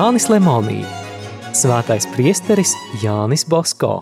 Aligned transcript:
Jānis 0.00 0.30
Lemonī, 0.32 0.78
Svētais 1.52 2.06
priesteris 2.14 2.70
Jānis 3.02 3.42
Bosko. 3.44 3.98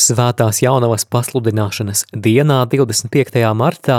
Svētās 0.00 0.62
jaunavas 0.64 1.04
pasludināšanas 1.04 2.06
dienā 2.14 2.62
25. 2.72 3.44
martā 3.60 3.98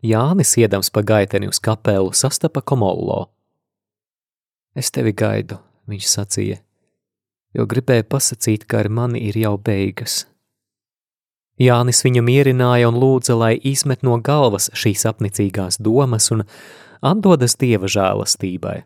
Jānis 0.00 0.54
iedams 0.56 0.88
pa 0.88 1.04
gaiteni 1.04 1.52
uz 1.52 1.60
kapelu 1.60 2.16
sastapa 2.16 2.64
Komollo. 2.64 3.26
Es 4.72 4.88
tevi 4.88 5.12
gaidu, 5.12 5.60
viņš 5.84 6.08
sacīja, 6.14 6.62
jo 7.52 7.68
gribēju 7.68 8.08
pasakīt, 8.08 8.64
ka 8.64 8.86
ar 8.86 8.88
mani 8.88 9.26
ir 9.28 9.42
jau 9.44 9.58
beigas. 9.60 10.22
Jānis 11.58 12.04
viņu 12.06 12.22
mierināja 12.22 12.88
un 12.90 12.98
lūdza, 13.02 13.34
lai 13.34 13.56
izmet 13.66 14.04
no 14.06 14.18
galvas 14.22 14.70
šīs 14.78 15.04
apnicīgās 15.10 15.80
domas 15.82 16.30
un 16.34 16.44
atdodas 17.02 17.56
dieva 17.58 17.90
žēlastībai. 17.90 18.82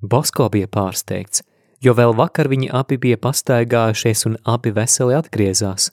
Bosko 0.00 0.48
bija 0.54 0.70
pārsteigts, 0.70 1.42
jo 1.82 1.94
vēl 1.98 2.14
vakar 2.16 2.48
viņi 2.48 2.70
abi 2.72 2.96
bija 3.00 3.18
pastaigājušies 3.20 4.26
un 4.30 4.38
abi 4.48 4.72
veseli 4.76 5.18
atgriezās. 5.18 5.90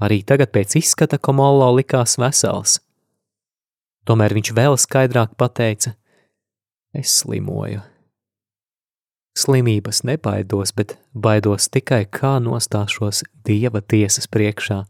Arī 0.00 0.22
tagad 0.28 0.52
pēc 0.52 0.78
izskata 0.78 1.18
Komolo 1.18 1.72
likās 1.78 2.18
vesels. 2.20 2.78
Tomēr 4.06 4.36
viņš 4.36 4.52
vēl 4.54 4.78
skaidrāk 4.78 5.34
pateica: 5.40 5.96
Es 6.94 7.16
slimoju. 7.22 7.82
Slimības 9.36 10.00
nebaidos, 10.08 10.72
bet 10.72 10.96
baidos 11.12 11.68
tikai 11.68 12.06
kā 12.08 12.38
nostāšos 12.40 13.20
dieva 13.44 13.82
tiesas 13.84 14.24
priekšā. 14.32 14.84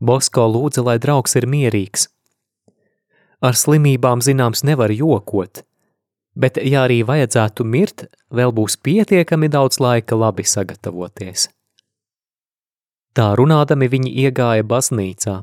Bosko 0.00 0.44
lūdza, 0.52 0.84
lai 0.84 0.98
draugs 1.00 1.36
ir 1.40 1.46
mierīgs. 1.48 2.08
Ar 3.40 3.56
slimībām 3.56 4.20
zināms 4.20 4.60
nevar 4.68 4.92
jokot, 4.92 5.62
bet, 6.36 6.60
ja 6.60 6.84
arī 6.84 7.00
vajadzētu 7.08 7.64
mirt, 7.64 8.04
vēl 8.28 8.52
būs 8.52 8.76
pietiekami 8.84 9.48
daudz 9.48 9.80
laika 9.80 10.18
labi 10.20 10.44
sagatavoties. 10.44 11.48
Tā 13.16 13.30
runādami 13.36 13.88
viņi 13.90 14.12
iegāja 14.26 14.64
baznīcā. 14.64 15.38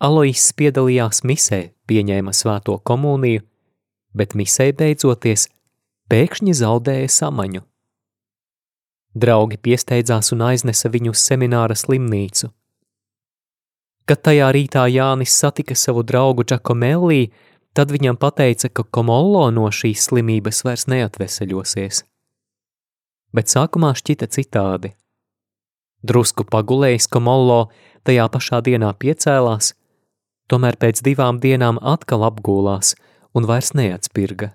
Alois 0.00 0.44
piedalījās 0.56 1.24
misē, 1.24 1.62
pieņēma 1.88 2.32
svēto 2.36 2.76
komuniju, 2.84 3.42
bet 4.16 4.36
misē 4.36 4.70
beidzoties 4.76 5.48
pēkšņi 6.10 6.54
zaudēja 6.60 7.10
samaņu. 7.16 7.62
Draugi 9.14 9.58
piesteidzās 9.58 10.30
un 10.34 10.46
aiznesa 10.50 10.90
viņu 10.90 11.14
uz 11.14 11.22
semināra 11.22 11.74
slimnīcu. 11.74 12.50
Kad 14.06 14.22
tajā 14.26 14.50
rītā 14.54 14.86
Jānis 14.90 15.34
satika 15.38 15.74
savu 15.78 16.02
draugu 16.06 16.44
Džakomelli, 16.46 17.30
Tad 17.74 17.92
viņam 17.94 18.18
teica, 18.18 18.68
ka 18.68 18.82
Komollo 18.82 19.46
no 19.54 19.68
šīs 19.70 20.08
slimības 20.08 20.64
vairs 20.66 20.88
neatveseļosies. 20.90 22.02
Bet 23.30 23.46
sākumā 23.46 23.94
šķita 23.94 24.26
citādi. 24.26 24.90
Drusku 26.02 26.44
pagulējis 26.50 27.06
Komollo, 27.06 27.70
tajā 28.02 28.26
pašā 28.26 28.58
dienā 28.66 28.90
piecēlās, 28.98 29.74
tomēr 30.50 30.80
pēc 30.82 31.02
divām 31.06 31.38
dienām 31.38 31.78
atkal 31.78 32.26
apgūlās 32.26 32.96
un 33.34 33.46
vairs 33.46 33.70
neatspirga. 33.78 34.50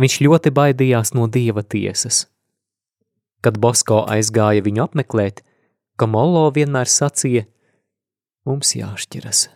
Viņš 0.00 0.16
ļoti 0.24 0.52
baidījās 0.56 1.12
no 1.12 1.26
dieva 1.28 1.62
tiesas. 1.62 2.24
Kad 3.44 3.58
Bosko 3.60 4.04
aizgāja 4.08 4.64
viņu 4.64 4.86
apmeklēt, 4.86 5.44
Komollo 6.00 6.46
vienmēr 6.56 6.88
sacīja: 6.88 7.44
Mums 8.48 8.72
jāšķiras. 8.78 9.48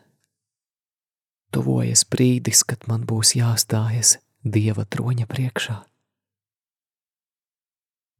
Tuvojas 1.54 2.04
brīdis, 2.10 2.60
kad 2.68 2.84
man 2.90 3.06
būs 3.08 3.32
jāstājas 3.38 4.18
Dieva 4.44 4.84
troņa 4.84 5.24
priekšā. 5.24 5.74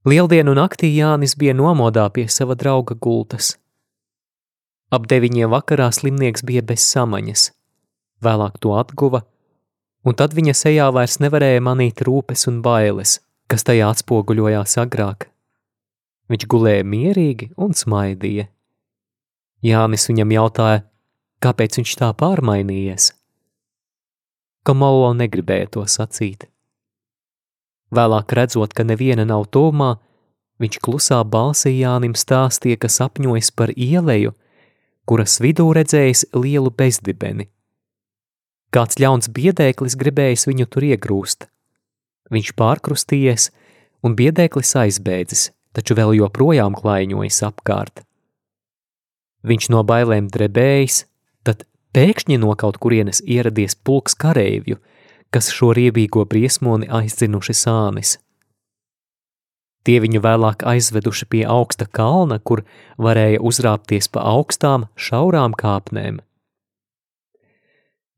Lieldienu 0.09 0.55
naktī 0.57 0.89
Jānis 0.95 1.35
bija 1.37 1.53
nomodā 1.57 2.07
pie 2.17 2.25
sava 2.33 2.57
drauga 2.57 2.97
gultas. 2.97 3.59
Ap 4.89 5.05
deviņiem 5.11 5.53
vakarā 5.53 5.91
slimnieks 5.93 6.45
bija 6.49 6.63
bez 6.65 6.87
samaņas, 6.89 7.51
vēlāk 8.25 8.57
to 8.65 8.73
atguva, 8.79 9.25
un 10.05 10.17
tad 10.19 10.37
viņa 10.37 10.55
sejā 10.57 10.91
vairs 10.95 11.19
nevarēja 11.25 11.65
manīt 11.65 12.05
rūpes 12.07 12.47
un 12.51 12.61
bailes, 12.65 13.19
kas 13.49 13.67
tajā 13.67 13.91
atspoguļojās 13.95 14.79
agrāk. 14.85 15.29
Viņš 16.33 16.47
gulēja 16.49 16.87
mierīgi 16.89 17.51
un 17.61 17.75
smaidīja. 17.77 18.49
Jānis 19.65 20.09
viņam 20.09 20.33
jautāja, 20.39 20.87
kāpēc 21.45 21.81
viņš 21.81 21.99
tā 22.01 22.15
pārmainījies 22.21 23.13
ka 24.65 24.73
Maulo 24.73 25.13
negribēja 25.17 25.69
to 25.77 25.85
sacīt. 25.91 26.49
Vēlāk 27.95 28.33
redzot, 28.35 28.73
ka 28.75 28.87
neviena 28.87 29.27
nav 29.29 29.47
tūmā, 29.53 29.95
viņš 30.63 30.81
klusā 30.83 31.21
balsī 31.29 31.77
Jānim 31.77 32.17
stāstīja, 32.19 32.81
ka 32.81 32.91
sapņojas 32.91 33.53
par 33.55 33.75
ieleju, 33.77 34.33
kuras 35.05 35.37
vidū 35.45 35.69
redzējis 35.77 36.31
lielu 36.35 36.73
bezdibeni. 36.73 37.51
Kāds 38.75 38.99
ļauns 38.99 39.31
biedēklis 39.31 39.95
gribējis 40.01 40.49
viņu 40.51 40.67
tur 40.67 40.87
iegrūst. 40.89 41.47
Viņš 42.35 42.55
pārkrustījies, 42.59 43.51
un 44.03 44.17
biedēklis 44.19 44.75
aizbēdzis, 44.81 45.53
taču 45.77 45.95
vēl 45.95 46.17
joprojām 46.19 46.75
klaiņojas 46.75 47.39
apkārt. 47.47 48.03
Viņš 49.45 49.71
no 49.71 49.85
bailēm 49.87 50.27
drebējis, 50.33 51.05
tad 51.47 51.63
Pēkšņi 51.95 52.41
no 52.43 52.51
kaut 52.59 52.81
kurienes 52.83 53.21
ieradies 53.23 53.77
pulks 53.79 54.17
kareivju, 54.19 54.81
kas 55.31 55.53
šo 55.55 55.71
riebīgo 55.79 56.25
briesmoni 56.27 56.89
aizdzinuši 56.91 57.55
sānis. 57.55 58.17
Tie 59.87 60.01
viņu 60.03 60.23
vēlāk 60.25 60.65
aizveduši 60.67 61.29
pie 61.31 61.45
augsta 61.47 61.87
kalna, 61.87 62.41
kur 62.41 62.65
varēja 62.99 63.43
uzrāpties 63.45 64.09
pa 64.11 64.25
augstām, 64.33 64.89
šaurām 64.97 65.55
kāpnēm. 65.61 66.19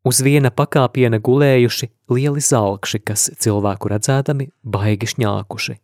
Uz 0.06 0.20
viena 0.22 0.52
pakāpiena 0.54 1.18
gulējuši 1.18 1.88
lieli 2.14 2.42
zelkši, 2.42 3.00
kas 3.02 3.30
cilvēku 3.42 3.90
redzēdami 3.90 4.50
baigi 4.62 5.10
šņākuši. 5.16 5.78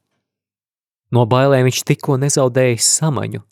No 1.12 1.26
bailēm 1.28 1.66
viņš 1.66 1.80
tikko 1.88 2.20
nezaudējis 2.22 2.92
samaņu, 3.00 3.42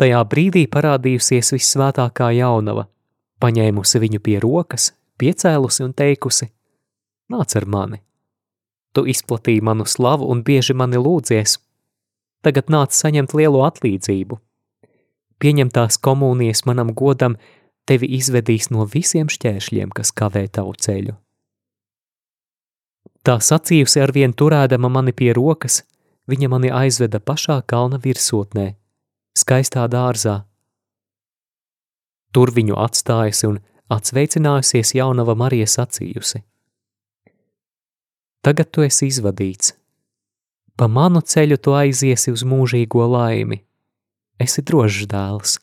Tajā 0.00 0.20
brīdī 0.24 0.62
parādījusies 0.72 1.50
vissvētākā 1.52 2.30
jaunava, 2.32 2.86
paņēmusi 3.44 4.00
viņu 4.00 4.20
pie 4.24 4.38
rokas, 4.40 4.94
piecēlusi 5.20 5.82
un 5.84 5.92
teikusi: 5.92 6.46
Nāc 7.28 7.52
ar 7.60 7.66
mani! 7.68 7.98
Tu 8.96 9.04
izplatīji 9.12 9.60
manu 9.60 9.84
slavu 9.84 10.30
un 10.32 10.40
bieži 10.46 10.72
mani 10.72 10.96
lūdzies. 10.96 11.58
Tagad 12.40 12.72
nāc 12.72 12.96
saņemt 12.96 13.34
lielo 13.36 13.60
atlīdzību. 13.66 14.40
Pieņemtās 15.36 16.00
komunijas 16.00 16.64
manam 16.64 16.94
godam 16.96 17.36
tevi 17.88 18.08
izvedīs 18.16 18.70
no 18.70 18.86
visiem 18.88 19.30
šķēršļiem, 19.30 19.92
kas 19.94 20.12
kavē 20.12 20.46
tavu 20.48 20.74
ceļu. 20.76 21.16
Tā 23.26 23.36
sacījusi 23.44 24.00
ar 24.00 24.12
vien 24.16 24.32
turēdama 24.32 24.88
mani 24.88 25.12
pie 25.12 25.32
rokas, 25.36 25.82
viņa 26.30 26.48
mani 26.48 26.70
aizveda 26.72 27.20
pašā 27.20 27.60
kalna 27.68 28.00
virsotnē, 28.00 28.74
skaistā 29.36 29.84
dārzā. 29.92 30.40
Tur 32.32 32.52
viņu 32.54 32.78
atstājusi 32.80 33.48
un 33.50 33.58
atsveicinājusies 33.90 34.94
jaunava 34.96 35.34
Marija 35.36 35.66
sacījusi. 35.68 36.44
Tagad 38.40 38.70
tu 38.72 38.86
esi 38.86 39.10
izvadīts. 39.10 39.74
Pa 40.80 40.86
manu 40.88 41.20
ceļu 41.20 41.58
tu 41.60 41.74
aiziesi 41.76 42.32
uz 42.32 42.46
mūžīgo 42.46 43.04
laimi. 43.04 43.60
Esi 44.40 44.64
drošs 44.64 45.04
dēls. 45.10 45.58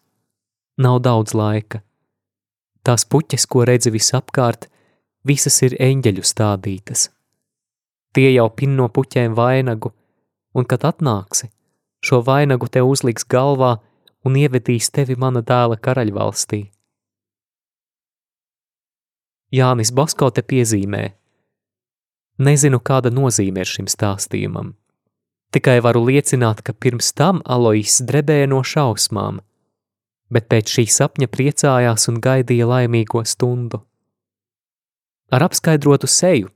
Nav 0.78 1.00
daudz 1.02 1.34
laika. 1.34 1.82
Tās 2.88 3.04
puķes, 3.04 3.44
ko 3.52 3.66
redzi 3.68 3.92
visapkārt, 3.92 4.70
visas 5.28 5.60
ir 5.68 5.76
eņģeļu 5.76 6.24
stādītas. 6.24 7.10
Tie 8.16 8.30
jau 8.32 8.48
pin 8.56 8.78
no 8.80 8.88
puķēm 8.88 9.36
vainagu, 9.36 9.92
un 10.56 10.66
kad 10.66 10.86
atnāksi, 10.88 11.50
šo 12.00 12.22
vainagu 12.24 12.70
tev 12.72 12.88
uzliks 12.88 13.28
galvā 13.28 13.76
un 14.24 14.40
ievedīs 14.40 14.88
tevi 14.96 15.18
mana 15.20 15.44
dēla 15.44 15.76
karaļvalstī. 15.84 16.62
Jānis 19.52 19.94
Basko 19.96 20.32
te 20.32 20.44
piezīmē. 20.44 21.04
Nezinu, 22.44 22.80
kāda 22.84 23.12
nozīme 23.12 23.64
ir 23.64 23.70
šim 23.70 23.88
stāstījumam. 23.92 24.74
Tikai 25.56 25.78
varu 25.84 26.04
liecināt, 26.10 26.64
ka 26.64 26.76
pirms 26.76 27.14
tam 27.16 27.40
Alois 27.46 28.02
drebēja 28.04 28.50
no 28.52 28.60
šausmām, 28.64 29.40
bet 30.34 30.48
pēc 30.52 30.74
šī 30.78 30.86
sapņa 30.92 31.30
priecājās 31.32 32.08
un 32.12 32.20
gaidīja 32.24 32.68
laimīgo 32.68 33.24
stundu. 33.26 33.82
Ar 35.32 35.44
apskaidrotu 35.48 36.08
seju, 36.08 36.52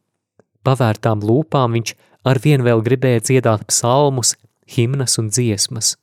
pavērtām 0.63 1.23
lūpām 1.27 1.75
viņš 1.77 1.95
arvien 2.27 2.63
vēl 2.63 2.83
gribēja 2.85 3.23
dziedāt 3.27 3.65
psalmus, 3.67 4.35
himnas 4.75 5.17
un 5.19 5.31
dziesmas. 5.31 5.95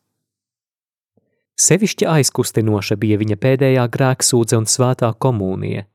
Sevišķi 1.59 2.07
aizkustinoša 2.07 2.97
bija 3.03 3.19
viņa 3.19 3.37
pēdējā 3.43 3.85
grēksūdze 3.95 4.59
un 4.61 4.67
svētā 4.71 5.11
komunija. 5.19 5.89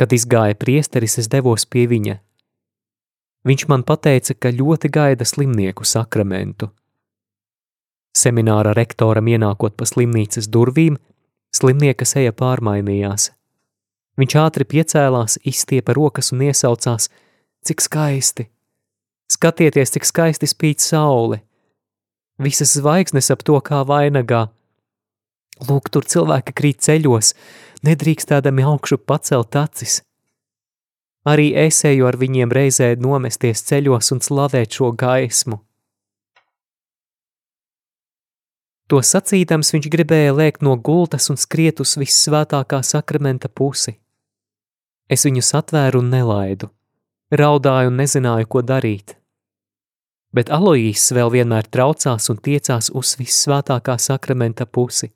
Kad 0.00 0.14
izgāja 0.16 0.56
priesteris, 0.58 1.18
es 1.20 1.28
devos 1.30 1.66
pie 1.68 1.84
viņa. 1.86 2.16
Viņš 3.46 3.66
man 3.70 3.84
teica, 3.84 4.34
ka 4.34 4.50
ļoti 4.50 4.90
gaida 4.90 5.24
slimnieku 5.24 5.84
sakramentu. 5.84 6.72
Semināra 8.12 8.74
rektoram 8.76 9.28
ienākot 9.32 9.76
pa 9.76 9.88
slimnīcas 9.88 10.50
durvīm, 10.52 10.98
slimnieka 11.56 12.04
seja 12.08 12.32
pārmainījās. 12.36 13.30
Viņš 14.20 14.36
ātri 14.36 14.66
piecēlās, 14.68 15.38
izstiepa 15.48 15.94
rokas 15.96 16.32
un 16.34 16.44
iesaucās: 16.48 17.08
Cik 17.64 17.80
skaisti! 17.80 18.48
Skatieties, 19.32 19.94
cik 19.94 20.04
skaisti 20.04 20.50
spīd 20.50 20.84
saule! 20.84 21.40
Visas 22.42 22.74
zvaigznes 22.76 23.30
ap 23.32 23.44
to 23.46 23.56
kā 23.64 23.80
vainagā. 23.88 24.48
Lūk, 25.68 25.88
tur 25.92 26.04
cilvēki 26.04 26.52
krīt 26.58 26.80
ceļos, 26.84 27.32
nedrīkstādami 27.86 28.64
augšu 28.66 28.98
pacelt 28.98 29.56
acis. 29.56 30.00
Arī 31.28 31.52
es 31.54 31.84
eju 31.86 32.08
ar 32.08 32.18
viņiem 32.18 32.50
reizē 32.50 32.94
nomesties 32.98 33.62
ceļos 33.68 34.10
un 34.16 34.20
slavēt 34.24 34.74
šo 34.74 34.90
gaismu. 34.98 35.60
To 38.92 38.98
sacīdams 39.00 39.70
viņš 39.72 39.86
gribēja 39.88 40.34
lēkt 40.36 40.60
no 40.60 40.74
gultas 40.76 41.30
un 41.32 41.38
skriet 41.40 41.78
uz 41.80 41.94
vissvētākā 41.96 42.82
sakramenta 42.84 43.48
pusi. 43.48 43.94
Es 45.08 45.24
viņus 45.24 45.48
atvēru 45.56 46.02
un 46.02 46.10
nelaidu, 46.12 46.68
raudāju 47.32 47.88
un 47.88 47.96
nezināju, 48.02 48.50
ko 48.52 48.60
darīt. 48.60 49.14
Bet 50.36 50.52
Aloīs 50.52 51.06
vēl 51.16 51.32
vienmēr 51.32 51.72
traucās 51.72 52.28
un 52.28 52.42
tiecās 52.44 52.90
uz 52.92 53.14
vissvētākā 53.16 53.96
sakramenta 53.96 54.68
pusi. 54.68 55.08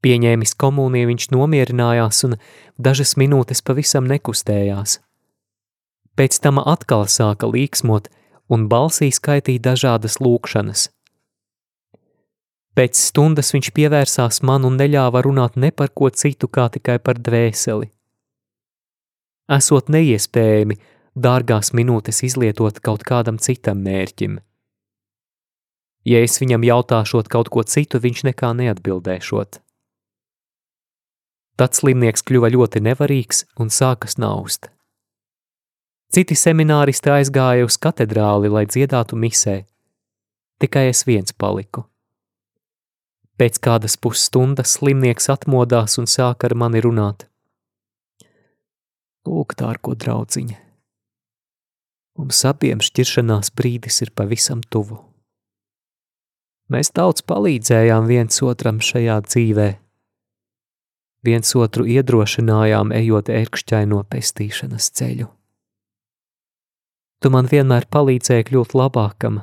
Pieņēmis 0.00 0.56
komuniju, 0.56 1.12
viņš 1.12 1.30
nomierinājās 1.36 2.24
un 2.30 2.40
dažas 2.80 3.12
minūtes 3.20 3.60
pavisam 3.60 4.08
nekustējās. 4.08 5.02
Pēc 6.16 6.40
tam 6.40 6.64
atkal 6.64 7.04
sāka 7.12 7.52
līksmot 7.52 8.08
un 8.48 8.70
balsī 8.72 9.12
skaitīja 9.12 9.68
dažādas 9.68 10.22
lūkšanas– 10.24 10.88
Pēc 12.76 12.98
stundas 13.00 13.54
viņš 13.54 13.70
pievērsās 13.72 14.42
man 14.44 14.66
un 14.68 14.74
neļāva 14.76 15.22
runāt 15.24 15.54
ne 15.56 15.70
par 15.72 15.94
ko 15.96 16.10
citu, 16.12 16.48
kā 16.52 16.68
tikai 16.68 16.98
par 17.00 17.16
dvēseli. 17.16 17.88
Esot 19.56 19.88
neiespējami 19.94 20.76
dārgās 21.16 21.72
minūtes 21.72 22.20
izlietot 22.28 22.82
kaut 22.84 23.06
kādam 23.08 23.38
citam 23.40 23.80
mērķim. 23.86 24.36
Ja 26.06 26.20
es 26.22 26.36
viņam 26.42 26.66
jautāšot 26.68 27.32
kaut 27.32 27.48
ko 27.48 27.64
citu, 27.64 28.02
viņš 28.02 28.26
nekā 28.28 28.52
neatbildēšot. 28.60 29.62
Tad 31.56 31.72
slimnieks 31.72 32.26
kļuva 32.28 32.52
ļoti 32.52 32.84
nevarīgs 32.84 33.46
un 33.56 33.72
sāka 33.72 34.10
snaust. 34.12 34.68
Citi 36.12 36.36
semināristi 36.36 37.10
aizgāja 37.10 37.64
uz 37.64 37.80
katedrāli, 37.80 38.52
lai 38.52 38.68
dziedātu 38.68 39.16
misē. 39.16 39.62
Tikai 40.60 40.90
es 40.92 41.06
viens 41.08 41.32
paliku. 41.32 41.88
Pēc 43.36 43.58
kādas 43.60 43.98
pusstundas 44.00 44.78
slimnieks 44.78 45.28
atmodās 45.32 45.98
un 46.00 46.08
sāka 46.08 46.48
ar 46.48 46.54
mani 46.56 46.80
runāt. 46.80 47.26
Lūk, 49.26 49.56
dārgo 49.58 49.92
draudziņa, 49.98 50.56
mums 52.16 52.40
abiem 52.48 52.80
šķiršanās 52.80 53.52
brīdis 53.58 54.00
ir 54.06 54.14
pavisam 54.16 54.62
tuvu. 54.62 55.02
Mēs 56.72 56.90
daudz 56.96 57.22
palīdzējām 57.28 58.08
viens 58.08 58.40
otram 58.42 58.80
šajā 58.82 59.18
dzīvē, 59.26 59.68
viens 61.26 61.52
otru 61.58 61.84
iedrošinājām 61.90 62.94
ejot 62.96 63.28
ērkšķaino 63.34 64.00
pestīšanas 64.10 64.88
ceļu. 64.96 65.28
Tu 67.20 67.32
man 67.32 67.48
vienmēr 67.50 67.86
palīdzēji 67.90 68.48
kļūt 68.50 68.74
labākam, 68.78 69.40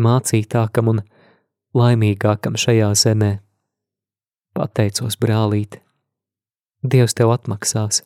mācītākam 0.00 0.92
un 0.92 1.00
laimīgākam 1.74 2.58
šajā 2.58 2.90
zemē. 2.98 3.32
Pateicos, 4.54 5.18
brālīte, 5.18 5.80
Dievs 6.84 7.16
tev 7.16 7.30
atmaksās. 7.32 8.02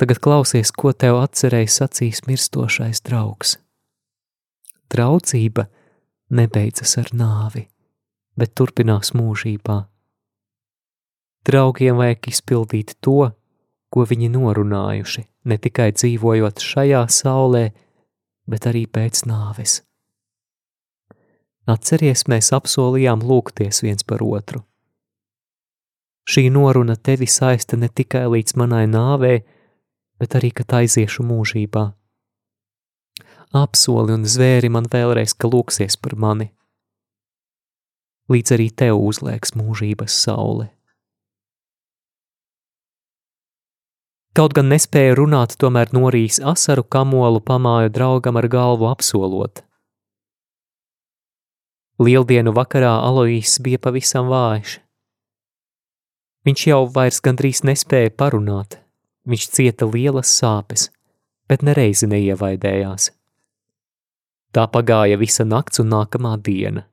Tagad 0.00 0.22
klausies, 0.24 0.70
ko 0.72 0.94
tev 0.96 1.18
atcerēja 1.20 1.68
sacīs 1.68 2.22
mirstošais 2.24 3.02
draugs. 3.04 3.58
Draudzība 4.88 5.66
nebeidzas 6.32 6.96
ar 7.02 7.12
nāvi, 7.12 7.66
bet 8.40 8.54
turpinās 8.56 9.12
mūžībā. 9.12 9.82
Draugiem 11.44 12.00
vajag 12.00 12.32
izpildīt 12.32 12.96
to, 13.04 13.28
ko 13.92 14.08
viņi 14.08 14.32
norunājuši, 14.32 15.26
ne 15.44 15.60
tikai 15.60 15.90
dzīvojot 15.92 16.64
šajā 16.72 17.04
saulē, 17.12 17.66
bet 18.48 18.68
arī 18.70 18.86
pēc 18.88 19.26
nāves. 19.28 19.82
Atceries, 21.62 22.24
mēs 22.26 22.50
apsolījām 22.56 23.20
lūgties 23.22 23.84
viens 23.84 24.02
par 24.02 24.22
otru. 24.26 24.64
Šī 26.26 26.48
noruna 26.50 26.96
tevi 26.98 27.28
saista 27.30 27.78
ne 27.78 27.86
tikai 27.86 28.24
līdz 28.26 28.56
manai 28.58 28.88
nāvei, 28.90 29.44
bet 30.18 30.34
arī, 30.38 30.50
kad 30.50 30.74
aiziešu 30.82 31.22
mūžībā. 31.26 31.84
Apsoli 33.54 34.14
un 34.16 34.26
zvēri 34.26 34.72
man 34.74 34.90
vēlreiz, 34.90 35.36
ka 35.38 35.50
lūksies 35.50 35.98
par 36.02 36.18
mani. 36.18 36.50
Līdz 38.32 38.54
arī 38.56 38.70
tev 38.74 38.98
uzliekas 38.98 39.54
mūžības 39.54 40.18
saule. 40.26 40.70
Kaut 44.34 44.54
gan 44.56 44.72
nespēja 44.72 45.14
runāt, 45.14 45.58
tomēr 45.60 45.92
norīs 45.92 46.40
asaru 46.40 46.82
kamolu 46.82 47.42
pamāju 47.44 47.92
draugam 47.92 48.40
ar 48.40 48.48
galvu 48.50 48.88
apsolot– 48.90 49.62
Lieldienu 52.00 52.54
vakarā 52.56 52.94
Aloīs 53.04 53.58
bija 53.60 53.76
pavisam 53.82 54.30
vājš. 54.32 54.78
Viņš 56.48 56.62
jau 56.66 56.86
vairs 56.94 57.20
gandrīz 57.20 57.60
nespēja 57.68 58.14
parunāt, 58.16 58.78
viņš 59.28 59.44
cieta 59.52 59.86
lielas 59.86 60.32
sāpes, 60.32 60.88
bet 61.48 61.62
nereizi 61.62 62.08
neievaidējās. 62.08 63.10
Tā 64.52 64.64
pagāja 64.72 65.20
visa 65.20 65.44
nakts 65.44 65.84
un 65.84 65.92
nākamā 65.92 66.34
diena. 66.40 66.86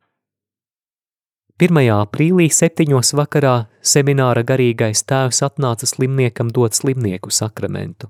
1. 1.60 1.80
aprīlī 1.92 2.46
septiņos 2.56 3.16
vakarā 3.20 3.56
semināra 3.84 4.46
garīgais 4.48 5.02
tēvs 5.04 5.42
atnāca 5.44 5.88
slimniekam 5.88 6.52
dot 6.56 6.78
slimnieku 6.78 7.34
sakramentu. 7.36 8.08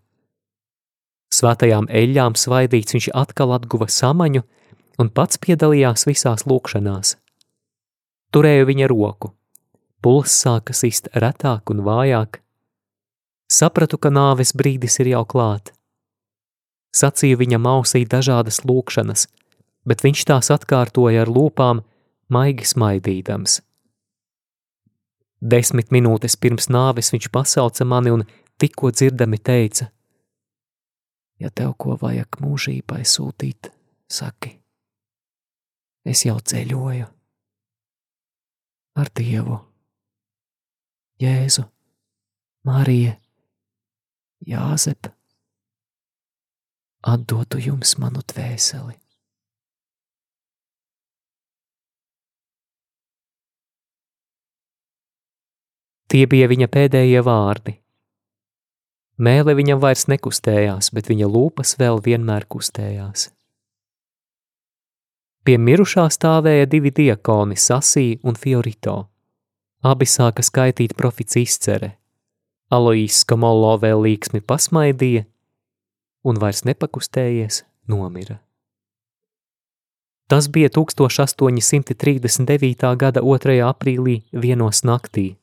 Svētajām 1.33 1.87
eļļām 1.89 2.35
svaidīts 2.37 2.93
viņš 2.97 3.07
atkal 3.17 3.53
atguva 3.55 3.87
samaņu, 3.89 4.43
un 4.99 5.09
pats 5.15 5.39
piedalījās 5.39 6.05
visās 6.09 6.45
lūkšanās. 6.49 7.15
Turēju 8.35 8.67
viņa 8.69 8.89
roku, 8.91 9.31
pulss 10.03 10.43
sāka 10.43 10.75
sist 10.75 11.09
retāk 11.15 11.71
un 11.73 11.81
vājāk. 11.87 12.41
Sapratu, 13.49 13.97
ka 13.97 14.11
nāves 14.13 14.53
brīdis 14.53 14.99
ir 15.01 15.13
jau 15.15 15.23
klāt. 15.25 15.71
Sacīju 16.93 17.39
viņam 17.39 17.65
ausī 17.69 18.03
dažādas 18.09 18.61
lūkšanas, 18.65 19.25
bet 19.87 20.03
viņš 20.05 20.25
tās 20.29 20.51
atkārtoja 20.53 21.23
ar 21.23 21.31
lūpām, 21.31 21.81
maigi 22.29 22.67
smaidīdams. 22.69 23.61
Desmit 25.39 25.93
minūtes 25.95 26.35
pirms 26.35 26.67
nāves 26.69 27.13
viņš 27.15 27.29
pasauca 27.33 27.87
mani 27.87 28.13
un 28.13 28.27
tikko 28.59 28.91
dzirdami 28.91 29.39
teica: 29.39 29.89
Ja 31.39 31.49
tev 31.49 31.77
ko 31.79 31.95
vajag 31.97 32.41
mūžībai 32.43 33.05
sūtīt, 33.07 33.71
saki 34.11 34.58
es 36.05 36.25
jau 36.25 36.37
ceļoju 36.39 37.07
ar 38.99 39.11
Dievu, 39.15 39.57
Jēzu, 41.23 41.63
Mariju, 42.67 43.15
Jāzep, 44.47 45.11
atdotu 47.03 47.59
jums 47.63 47.97
manu 47.99 48.23
dvēseli. 48.23 48.95
Tie 56.09 56.25
bija 56.25 56.47
viņa 56.49 56.67
pēdējie 56.73 57.19
vārdi. 57.21 57.75
Mēle 59.19 59.53
viņam 59.53 59.81
vairs 59.83 60.07
nekustējās, 60.09 60.89
bet 60.95 61.11
viņa 61.11 61.27
lūpas 61.29 61.75
vēl 61.77 61.99
vienmēr 62.01 62.47
kustējās. 62.49 63.27
Pie 65.49 65.57
mirušā 65.57 66.03
stāvēja 66.13 66.67
divi 66.69 66.91
diakoni, 66.93 67.55
Sasī 67.57 68.21
un 68.21 68.37
Fiorito. 68.37 69.09
Abi 69.81 70.05
sāka 70.05 70.45
skaitīt 70.45 70.93
profits 70.93 71.33
izcere. 71.41 71.97
Aloīs 72.69 73.17
Skamolo 73.23 73.71
vēl 73.81 73.97
līksmi 74.03 74.45
pasmaidīja 74.45 75.23
un 76.29 76.37
vairs 76.37 76.61
nepakustējies 76.69 77.65
nomira. 77.89 78.37
Tas 80.29 80.45
bija 80.53 80.69
1839. 80.69 82.85
gada 83.01 83.25
2. 83.25 83.57
aprīlī 83.71 84.29
vienos 84.29 84.85
naktī. 84.85 85.41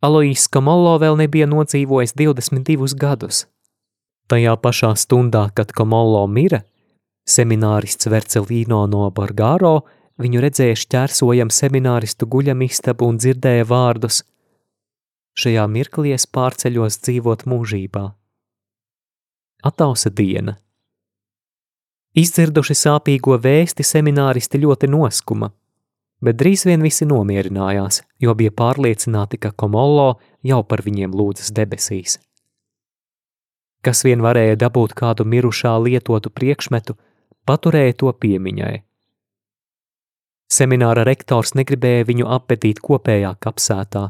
Aloīs 0.00 0.48
Kamolo 0.48 0.96
vēl 1.04 1.12
nebija 1.26 1.44
nodzīvojis 1.44 2.16
22 2.16 2.96
gadus. 2.96 3.44
Tajā 4.32 4.56
pašā 4.56 4.96
stundā, 4.96 5.52
kad 5.52 5.76
Kamolo 5.76 6.24
mira, 6.24 6.64
seminārists 7.28 8.08
Vercelīno 8.10 8.84
no 8.90 9.08
Bargāro 9.14 9.80
viņu 10.20 10.42
redzēja 10.44 10.78
šķērsojam 10.82 11.50
semināristu 11.52 12.28
guļamistabu 12.30 13.08
un 13.08 13.20
dzirdēja 13.20 13.66
vārdus: 13.68 14.22
Šajā 15.38 15.66
mirklī 15.70 16.14
es 16.16 16.26
pārceļos 16.26 16.98
dzīvot 17.04 17.46
mūžībā. 17.48 18.08
Atausa 19.64 20.10
diena. 20.10 20.56
Izdzirduši 22.16 22.74
sāpīgo 22.74 23.36
vēsti, 23.38 23.84
semināristi 23.86 24.58
ļoti 24.58 24.88
noskuma, 24.90 25.52
bet 26.24 26.40
drīz 26.40 26.64
vien 26.66 26.82
visi 26.82 27.06
nomierinājās, 27.06 28.02
jo 28.18 28.34
bija 28.34 28.50
pārliecināti, 28.50 29.38
ka 29.38 29.52
Komollo 29.52 30.16
jau 30.42 30.64
par 30.66 30.82
viņiem 30.82 31.14
lūdzas 31.14 31.52
debesīs. 31.54 32.18
Kas 33.80 34.02
vien 34.04 34.20
varēja 34.20 34.58
dabūt 34.60 34.92
kādu 34.98 35.24
mirušā 35.24 35.76
lietotu 35.80 36.32
priekšmetu, 36.34 36.98
paturēja 37.50 37.98
to 38.04 38.14
piemiņai. 38.22 38.76
Semināra 40.50 41.04
rektors 41.06 41.54
negribēja 41.58 42.06
viņu 42.08 42.26
apbedīt 42.36 42.80
kopējā 42.82 43.36
kapsētā, 43.42 44.08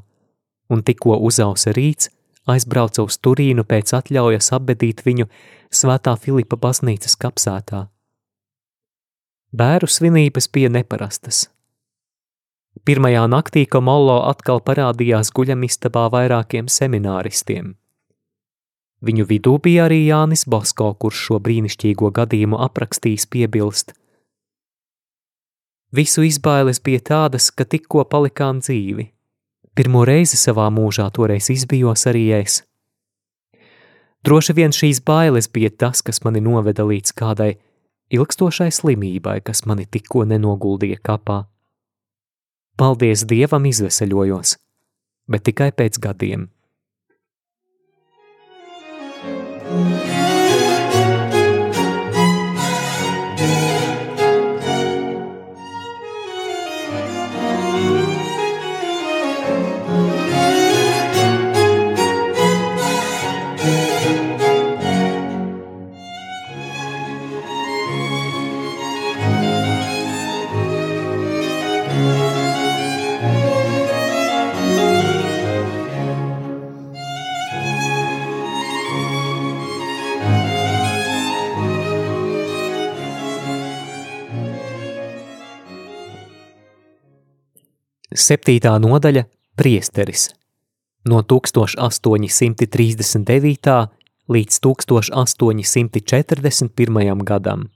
un 0.72 0.82
tikko 0.84 1.18
uzausa 1.28 1.72
rīts, 1.76 2.08
aizbrauca 2.48 3.04
uz 3.04 3.18
Turīnu 3.20 3.64
pēc 3.68 3.92
atļaujas 3.98 4.52
apbedīt 4.56 5.04
viņu 5.06 5.28
Svētā 5.70 6.16
Filipa 6.18 6.56
baznīcas 6.58 7.14
kapsētā. 7.20 7.84
Bēru 9.54 9.86
svinības 9.90 10.48
bija 10.54 10.70
neparastas. 10.72 11.44
Pirmajā 12.86 13.26
naktī 13.30 13.66
Komollo 13.66 14.20
atkal 14.30 14.62
parādījās 14.64 15.32
guļamistabā 15.36 16.06
vairākiem 16.14 16.70
semināristiem. 16.70 17.74
Viņu 19.00 19.24
vidū 19.24 19.54
bija 19.64 19.86
arī 19.88 20.02
Jānis 20.04 20.44
Bosko, 20.44 20.92
kurš 21.00 21.22
šo 21.28 21.38
brīnišķīgo 21.40 22.10
gadījumu 22.18 22.58
aprakstījis 22.60 23.26
piebilst. 23.32 23.94
Visu 25.90 26.22
izbailes 26.22 26.78
bija 26.84 27.00
tādas, 27.00 27.48
ka 27.50 27.64
tikko 27.64 28.04
palikām 28.04 28.60
dzīvi. 28.60 29.08
Pirmo 29.74 30.04
reizi 30.04 30.36
savā 30.36 30.68
mūžā 30.70 31.08
toreiz 31.16 31.48
izbijos 31.50 32.04
arī 32.10 32.26
es. 32.42 32.60
Droši 34.26 34.54
vien 34.58 34.74
šīs 34.76 35.00
bailes 35.00 35.48
bija 35.48 35.70
tas, 35.72 36.02
kas 36.04 36.20
mani 36.26 36.42
noveda 36.44 36.84
līdz 36.84 37.14
kādai 37.16 37.54
ilgstošai 38.12 38.68
slimībai, 38.74 39.40
kas 39.40 39.64
mani 39.64 39.86
tikko 39.88 40.26
nenoguldīja 40.28 41.00
kapā. 41.00 41.46
Paldies 42.76 43.24
Dievam 43.28 43.64
izveseļojos, 43.70 44.56
bet 45.28 45.46
tikai 45.48 45.70
pēc 45.72 45.98
gadiem. 46.02 46.50
Septītā 88.20 88.74
nodaļa– 88.76 89.22
priesteris. 89.58 90.36
No 91.08 91.22
1839. 91.24 93.88
līdz 94.28 94.60
1841. 94.66 97.24
gadam. 97.24 97.72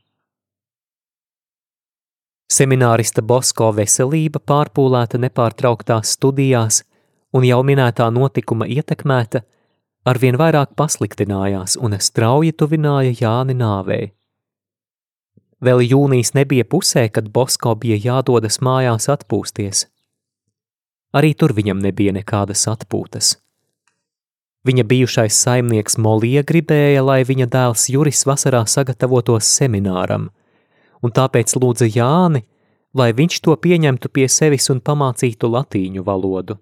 Seminārista 2.53 3.25
Bosko 3.25 3.73
veselība 3.73 4.37
pārpūlēta 4.39 5.17
nepārtrauktās 5.23 6.13
studijās 6.19 6.85
un 7.33 7.45
jau 7.49 7.63
minētā 7.65 8.11
notikuma 8.13 8.69
ietekmēta, 8.69 9.41
arvien 10.05 10.37
vairāk 10.37 10.77
pasliktinājās 10.77 11.81
un 11.81 11.97
strauji 11.97 12.53
tuvināja 12.53 13.17
Jāni 13.23 13.57
nāvei. 13.57 14.13
Vēl 15.65 15.81
jūnijas 15.89 16.37
nebija 16.37 16.69
pusē, 16.69 17.09
kad 17.09 17.33
Bosko 17.33 17.73
bija 17.81 17.97
jādodas 17.97 18.61
mājās 18.61 19.09
atpūsties– 19.09 19.89
Arī 21.15 21.35
tur 21.39 21.55
viņam 21.55 21.79
nebija 21.83 22.13
nekādas 22.15 22.67
atpūtas. 22.71 23.37
Viņa 24.65 24.85
bijušais 24.89 25.37
saimnieks 25.45 25.99
Molija 26.01 26.43
gribēja, 26.43 27.03
lai 27.05 27.21
viņa 27.29 27.47
dēls 27.53 27.85
Juris 27.93 28.25
vasarā 28.25 28.63
sagatavotos 28.67 29.45
semināram, 29.45 30.31
un 31.05 31.13
tāpēc 31.13 31.53
lūdza 31.61 31.91
Jāni, 31.93 32.43
lai 32.97 33.11
viņš 33.13 33.43
to 33.45 33.57
pieņemtu 33.61 34.09
pie 34.09 34.25
sevis 34.33 34.71
un 34.73 34.81
pamācītu 34.81 35.51
latīņu 35.53 36.07
valodu. 36.07 36.57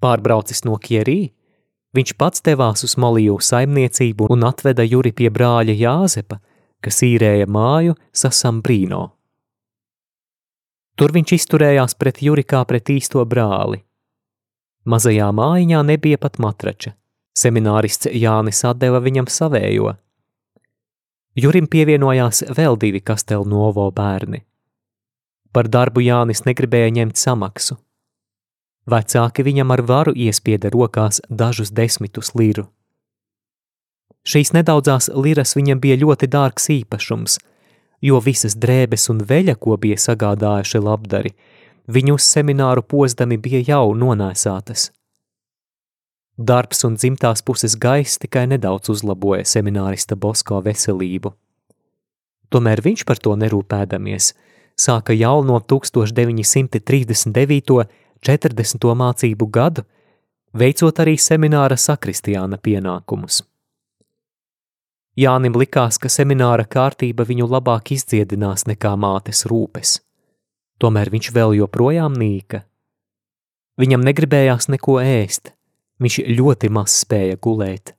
Pārbraucis 0.00 0.64
no 0.64 0.78
Kierī, 0.80 1.34
viņš 1.92 2.14
pats 2.16 2.42
devās 2.46 2.86
uz 2.86 2.96
Moliju 2.96 3.36
saimniecību 3.42 4.30
un 4.32 4.48
atveda 4.48 4.86
Juri 4.88 5.12
pie 5.12 5.28
brāļa 5.34 5.76
Jāzepa, 5.76 6.40
kas 6.80 7.02
īrēja 7.02 7.46
māju 7.50 7.98
Sasambrīno. 8.14 9.17
Tur 10.98 11.14
viņš 11.14 11.32
izturējās 11.36 11.94
pret 11.94 12.18
Juri 12.26 12.42
kā 12.42 12.64
pret 12.66 12.90
īsto 12.90 13.22
brāli. 13.22 13.84
Mazajā 14.88 15.28
mājiņā 15.30 15.82
nebija 15.86 16.18
pat 16.18 16.40
matrača. 16.42 16.96
Seminārists 17.38 18.08
Jānis 18.10 18.64
atdeva 18.66 18.98
viņam 19.04 19.28
savējo. 19.30 19.92
Jurim 21.38 21.68
pievienojās 21.70 22.42
vēl 22.56 22.78
divi 22.82 22.98
Kastelnovo 22.98 23.84
bērni. 23.94 24.40
Par 25.54 25.68
darbu 25.70 26.02
Jānis 26.02 26.42
negribēja 26.48 26.90
ņemt 26.96 27.20
samaksu. 27.20 27.76
Vecāki 28.90 29.44
viņam 29.46 29.70
ar 29.70 29.84
varu 29.86 30.16
iespieda 30.16 30.72
rokās 30.74 31.20
dažus 31.28 31.70
desmitus 31.70 32.32
liru. 32.34 32.66
Šīs 34.26 34.50
nedaudzās 34.56 35.12
liras 35.14 35.54
viņam 35.54 35.78
bija 35.80 36.00
ļoti 36.00 36.26
dārgs 36.32 36.66
īpašums, 36.74 37.38
jo 38.00 38.20
visas 38.22 38.56
drēbes 38.56 39.10
un 39.12 39.18
veļa, 39.24 39.54
ko 39.56 39.76
bija 39.76 39.96
sagādājuši 39.98 40.78
labdari, 40.82 41.34
viņu 41.88 42.14
uz 42.18 42.22
semināru 42.28 42.82
pozdami 42.82 43.36
bija 43.38 43.60
jau 43.66 43.94
nonēsātas. 43.96 44.92
Darbs 46.38 46.84
un 46.86 46.94
dzimtās 46.94 47.42
puses 47.42 47.74
gaiss 47.74 48.18
tikai 48.22 48.46
nedaudz 48.46 48.88
uzlaboja 48.94 49.42
seminārista 49.44 50.14
Bosko 50.14 50.62
veselību. 50.62 51.34
Tomēr 52.48 52.80
viņš 52.84 53.04
par 53.08 53.18
to 53.18 53.36
nerūpēdamies, 53.36 54.34
sāka 54.78 55.12
jau 55.18 55.44
no 55.44 55.60
1939. 55.60 57.88
40. 58.18 58.82
mācību 58.98 59.46
gadu, 59.46 59.84
veicot 60.54 61.00
arī 61.02 61.16
semināra 61.22 61.76
sakristiāna 61.78 62.58
pienākumus. 62.58 63.42
Jānim 65.18 65.56
likās, 65.58 65.96
ka 65.98 66.06
semināra 66.12 66.62
kārtība 66.62 67.24
viņu 67.26 67.48
labāk 67.50 67.90
izdziedinās 67.96 68.68
nekā 68.70 68.92
mātes 68.94 69.42
rūpes. 69.50 69.96
Tomēr 70.78 71.10
viņš 71.10 71.32
vēl 71.34 71.56
joprojām 71.58 72.14
nīka. 72.14 72.62
Viņam 73.82 74.04
negribējās 74.06 74.68
neko 74.70 75.00
ēst, 75.02 75.50
viņš 75.98 76.20
ļoti 76.38 76.70
maz 76.70 76.94
spēja 77.02 77.38
gulēt. 77.42 77.96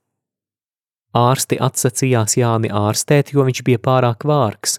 Ārsti 1.16 1.58
atsacījās 1.60 2.38
Jāni 2.38 2.72
ārstēt, 2.72 3.34
jo 3.34 3.44
viņš 3.44 3.64
bija 3.68 3.82
pārāk 3.84 4.24
vārgs. 4.30 4.78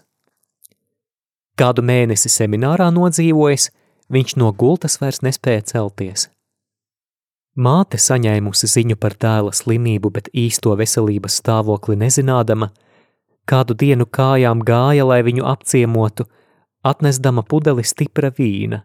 Kādu 1.59 1.83
mēnesi 1.85 2.31
seminārā 2.31 2.87
nodzīvojis, 2.95 3.69
viņš 4.09 4.37
no 4.41 4.49
gultas 4.55 4.97
vairs 5.01 5.21
nespēja 5.21 5.67
celties. 5.75 6.29
Māte 7.61 7.99
saņēmusi 8.01 8.67
ziņu 8.71 8.95
par 8.97 9.13
dēla 9.21 9.51
slimību, 9.53 10.09
bet 10.15 10.29
īsto 10.33 10.73
veselības 10.79 11.35
stāvokli 11.43 11.97
nezinādama, 12.01 12.71
kādu 13.45 13.75
dienu 13.77 14.07
kājām 14.07 14.63
gāja, 14.65 15.05
lai 15.05 15.19
viņu 15.27 15.45
apciemotu, 15.45 16.25
atnesdama 16.81 17.43
pudeli 17.45 17.85
stipra 17.85 18.31
vīna. 18.37 18.81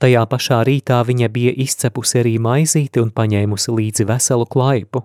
Tajā 0.00 0.24
pašā 0.30 0.62
rītā 0.66 1.02
viņa 1.06 1.28
bija 1.32 1.52
izcepusi 1.64 2.22
arī 2.22 2.38
maizīti 2.42 3.02
un 3.02 3.12
paņēmusi 3.14 3.74
līdzi 3.74 4.06
veselu 4.08 4.46
klaipu. 4.50 5.04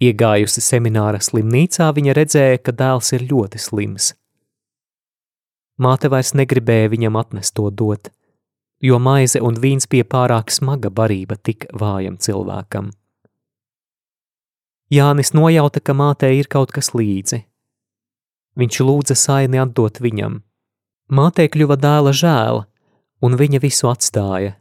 Iegājusi 0.00 0.62
semināra 0.64 1.20
slimnīcā, 1.22 1.90
viņa 1.96 2.16
redzēja, 2.16 2.60
ka 2.64 2.72
dēls 2.72 3.12
ir 3.16 3.26
ļoti 3.30 3.60
slims. 3.60 4.14
Māte 5.80 6.10
vairs 6.12 6.34
negribēja 6.36 6.90
viņam 6.92 7.18
atnest 7.20 7.54
to 7.56 7.70
dot, 7.70 8.10
jo 8.80 8.98
maize 8.98 9.40
un 9.44 9.58
vīns 9.60 9.88
bija 9.90 10.06
pārāk 10.08 10.52
smaga 10.52 10.90
barība 10.90 11.36
tik 11.36 11.66
vājam 11.72 12.16
cilvēkam. 12.18 12.90
Jānis 14.90 15.30
nojauta, 15.36 15.80
ka 15.80 15.94
mātei 15.94 16.40
ir 16.40 16.48
kaut 16.50 16.72
kas 16.74 16.90
līdzi. 16.96 17.44
Viņš 18.58 18.80
lūdza 18.82 19.14
saini 19.14 19.60
atdot 19.62 20.00
viņam. 20.02 20.40
Mātei 21.10 21.46
kļuva 21.50 21.76
dēla 21.78 22.12
žēl, 22.14 22.64
un 23.22 23.36
viņa 23.38 23.60
visu 23.62 23.86
atstāja. 23.90 24.56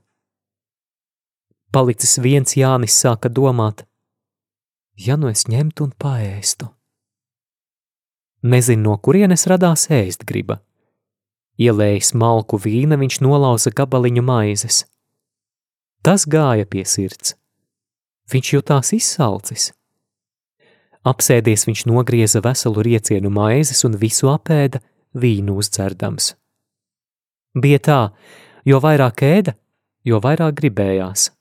Palicis 1.73 2.17
viens 2.21 2.55
Jānis 2.57 2.97
sāka 2.97 3.29
domāt, 3.29 3.85
ja 4.97 5.17
nu 5.17 5.29
es 5.29 5.45
ņemtu 5.49 5.85
un 5.85 5.93
paēstu. 5.97 6.69
Nezinu, 8.49 8.85
no 8.85 8.97
kurienes 8.97 9.45
radās 9.51 9.89
ēst 9.91 10.25
griba. 10.25 10.61
Ielējis 11.59 12.13
malku 12.15 12.59
vīna, 12.61 12.95
viņš 12.99 13.19
nolauza 13.25 13.71
gabaliņu 13.75 14.23
maizes. 14.23 14.85
Tas 16.05 16.23
gāja 16.23 16.63
pie 16.63 16.85
sirds. 16.87 17.35
Viņš 18.31 18.51
jutās 18.53 18.93
izsalcis. 18.95 19.71
Apsēdies 21.03 21.65
viņš 21.67 21.85
nogrieza 21.89 22.39
veselu 22.43 22.83
riecienu 22.85 23.31
maizes 23.33 23.83
un 23.87 23.97
visu 23.99 24.29
apēda 24.31 24.79
vīnu 25.15 25.57
uzdzerdams. 25.59 26.33
Bija 27.59 27.79
tā, 27.83 27.99
jo 28.63 28.79
vairāk 28.83 29.23
ēda, 29.25 29.55
jo 30.05 30.19
vairāk 30.23 30.55
gribējās. 30.61 31.31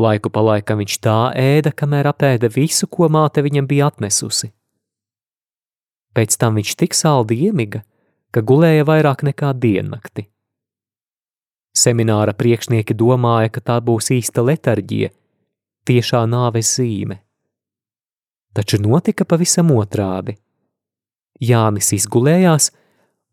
Laiku 0.00 0.30
pa 0.32 0.40
laikam 0.46 0.80
viņš 0.80 0.96
tā 1.04 1.18
ēda, 1.36 1.74
kamēr 1.76 2.08
apēda 2.12 2.48
visu, 2.54 2.86
ko 2.86 3.10
māte 3.12 3.42
viņam 3.44 3.66
bija 3.68 3.90
atnesusi. 3.90 4.52
Pēc 6.14 6.36
tam 6.40 6.56
viņš 6.56 6.76
tik 6.78 6.94
saldi 6.96 7.36
iemiga, 7.48 7.82
ka 8.30 8.42
gulēja 8.46 8.86
vairāk 8.88 9.24
nekā 9.26 9.52
diennakti. 9.62 10.26
Semināra 11.76 12.34
priekšnieki 12.34 12.96
domāja, 12.98 13.50
ka 13.54 13.60
tā 13.62 13.78
būs 13.80 14.10
īsta 14.14 14.42
letarģija, 14.42 15.10
tiešā 15.86 16.24
nāves 16.26 16.74
zīme. 16.76 17.20
Taču 18.54 18.80
notika 18.82 19.24
pavisam 19.24 19.70
otrādi. 19.76 20.34
Jānis 21.40 21.92
izgulējās 21.94 22.72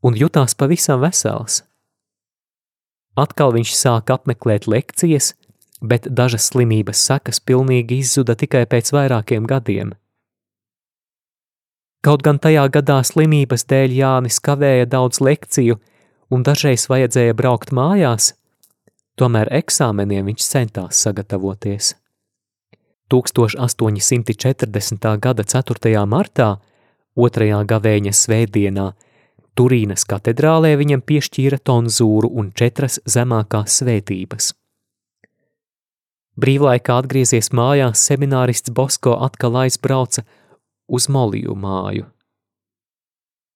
un 0.06 0.16
jutās 0.16 0.54
pavisam 0.56 1.02
vesels. 1.02 1.64
Atkal 3.18 3.56
viņš 3.56 3.74
sāka 3.74 4.20
apmeklēt 4.20 4.68
lekcijas, 4.70 5.34
bet 5.82 6.06
dažas 6.06 6.52
slimības 6.52 7.02
sekas 7.10 7.42
pilnīgi 7.42 7.98
izzuda 8.04 8.38
tikai 8.38 8.68
pēc 8.70 8.94
vairākiem 8.94 9.50
gadiem. 9.50 9.96
Kaut 12.06 12.22
gan 12.24 12.38
tajā 12.40 12.68
gadā 12.72 13.02
slimības 13.06 13.66
dēļ 13.70 13.92
Jānis 13.98 14.40
kavēja 14.44 14.86
daudz 14.90 15.22
lekciju 15.24 15.78
un 16.32 16.44
dažreiz 16.44 16.88
vajadzēja 16.92 17.34
braukt 17.38 17.72
mājās, 17.76 18.34
tomēr 19.18 19.48
eksāmeniem 19.62 20.26
viņš 20.30 20.42
centās 20.46 20.96
sagatavoties. 21.04 21.96
1840. 23.10 25.20
gada 25.24 25.44
4. 25.44 26.06
martā, 26.06 26.58
otrajā 27.16 27.64
gavēņa 27.66 28.14
svētdienā, 28.14 28.94
Turīnas 29.58 30.06
katedrālē 30.06 30.78
viņam 30.78 31.02
piešķīra 31.02 31.58
tonzūru 31.66 32.30
un 32.30 32.54
četras 32.54 33.02
zemākās 33.10 33.82
svētības. 33.82 34.54
Brīvlaikā 36.38 36.94
atgriezies 37.02 37.50
mājās, 37.58 37.98
seminārists 38.06 38.70
Bosko 38.70 39.18
atkal 39.26 39.58
aizbrauca 39.64 40.22
uz 40.88 41.08
Moliju 41.12 41.56
māju. 41.56 42.06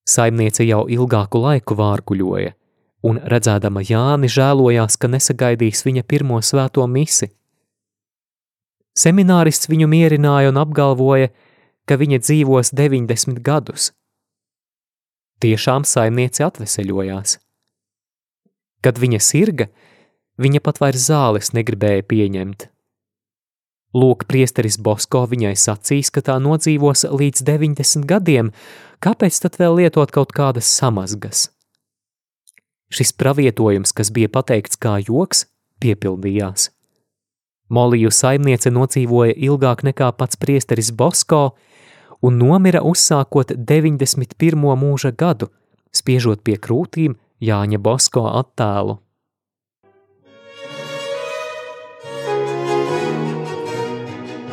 Saimniece 0.08 0.66
jau 0.66 0.84
ilgāku 0.92 1.40
laiku 1.42 1.78
vārguļoja, 1.78 2.56
un 3.08 3.20
redzēdama 3.34 3.84
Jāni 3.86 4.30
žēlojās, 4.32 4.98
ka 4.98 5.10
nesagaidīs 5.12 5.86
viņa 5.86 6.04
pirmo 6.08 6.42
svēto 6.44 6.86
misi. 6.88 7.32
Seminārists 8.98 9.70
viņu 9.72 9.88
mierināja 9.88 10.52
un 10.52 10.60
apgalvoja, 10.62 11.32
ka 11.88 11.98
viņa 11.98 12.20
dzīvos 12.26 12.74
90 12.76 13.40
gadus. 13.46 13.92
Tiešām 15.42 15.88
saimniece 15.88 16.44
atveseļojās. 16.46 17.40
Kad 18.82 19.00
viņa 19.02 19.22
sirga, 19.22 19.70
viņa 20.42 20.62
pat 20.66 20.82
vairs 20.82 21.08
zāles 21.08 21.54
negribēja 21.56 22.06
pieņemt. 22.06 22.68
Lūk, 23.92 24.24
priesteris 24.24 24.78
Bosko 24.80 25.26
viņai 25.28 25.56
sacīs, 25.60 26.12
ka 26.16 26.24
tā 26.24 26.38
nodzīvos 26.40 27.04
līdz 27.12 27.44
90 27.44 28.08
gadiem, 28.08 28.52
kāpēc 29.04 29.42
tad 29.44 29.58
vēl 29.60 29.82
lietot 29.82 30.14
kaut 30.16 30.32
kādas 30.32 30.70
samazgas? 30.72 31.50
Šis 32.92 33.12
pravietojums, 33.16 33.92
kas 33.96 34.12
bija 34.16 34.32
pateikts 34.32 34.80
kā 34.80 34.98
joks, 35.04 35.46
piepildījās. 35.84 36.70
Moliju 37.72 38.12
saimniece 38.12 38.72
nodzīvoja 38.72 39.36
ilgāk 39.36 39.84
nekā 39.88 40.12
pats 40.16 40.40
priesteris 40.40 40.92
Bosko 40.92 41.54
un 42.24 42.40
nomira 42.40 42.84
uzsākot 42.84 43.54
91. 43.56 44.56
mūža 44.56 45.12
gadu, 45.16 45.52
spiežot 45.92 46.44
pie 46.48 46.58
krūtīm 46.60 47.16
Jāņa 47.44 47.80
Bosko 47.80 48.28
attēlu. 48.40 49.00